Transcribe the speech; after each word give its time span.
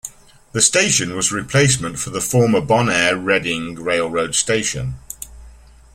The 0.53 0.63
station 0.63 1.15
was 1.15 1.31
a 1.31 1.35
replacement 1.35 1.99
for 1.99 2.09
the 2.09 2.21
former 2.21 2.59
Bonair 2.59 3.23
Reading 3.23 3.75
Railroad 3.75 4.33
Station. 4.33 4.95